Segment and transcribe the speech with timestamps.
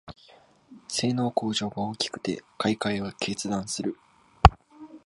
[0.87, 3.99] 性能向上が大きくて買いかえを決断する